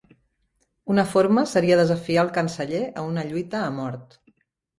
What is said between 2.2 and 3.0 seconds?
al canceller